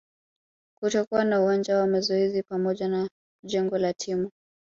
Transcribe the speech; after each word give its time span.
kutokuwa 0.77 1.25
na 1.25 1.41
uwanja 1.41 1.77
wa 1.77 1.87
mazoezi 1.87 2.43
pamoja 2.43 2.87
na 2.87 3.09
jengo 3.43 3.77
la 3.77 3.93
timu 3.93 4.31